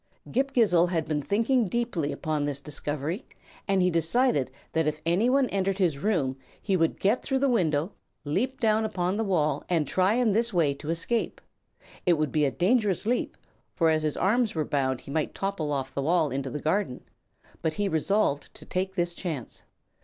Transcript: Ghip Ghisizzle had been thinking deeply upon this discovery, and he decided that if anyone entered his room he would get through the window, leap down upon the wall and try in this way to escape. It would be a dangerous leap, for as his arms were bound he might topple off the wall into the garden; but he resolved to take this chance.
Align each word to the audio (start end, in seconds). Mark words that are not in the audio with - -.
Ghip 0.31 0.53
Ghisizzle 0.53 0.89
had 0.89 1.05
been 1.05 1.21
thinking 1.21 1.67
deeply 1.67 2.11
upon 2.11 2.43
this 2.45 2.59
discovery, 2.59 3.23
and 3.67 3.83
he 3.83 3.91
decided 3.91 4.49
that 4.71 4.87
if 4.87 4.99
anyone 5.05 5.47
entered 5.49 5.77
his 5.77 5.99
room 5.99 6.37
he 6.59 6.75
would 6.75 6.99
get 6.99 7.21
through 7.21 7.37
the 7.37 7.47
window, 7.47 7.91
leap 8.25 8.59
down 8.59 8.83
upon 8.83 9.15
the 9.17 9.23
wall 9.23 9.63
and 9.69 9.87
try 9.87 10.15
in 10.15 10.31
this 10.31 10.51
way 10.51 10.73
to 10.73 10.89
escape. 10.89 11.39
It 12.03 12.13
would 12.13 12.31
be 12.31 12.45
a 12.45 12.49
dangerous 12.51 13.05
leap, 13.05 13.37
for 13.75 13.91
as 13.91 14.01
his 14.01 14.17
arms 14.17 14.55
were 14.55 14.65
bound 14.65 15.01
he 15.01 15.11
might 15.11 15.35
topple 15.35 15.71
off 15.71 15.93
the 15.93 16.01
wall 16.01 16.31
into 16.31 16.49
the 16.49 16.57
garden; 16.59 17.03
but 17.61 17.75
he 17.75 17.87
resolved 17.87 18.51
to 18.55 18.65
take 18.65 18.95
this 18.95 19.13
chance. 19.13 19.61